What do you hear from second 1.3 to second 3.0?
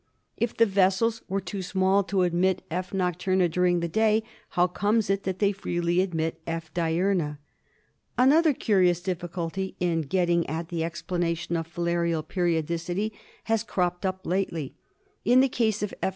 too small to admit F,